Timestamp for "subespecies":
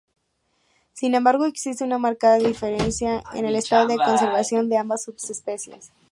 5.03-5.91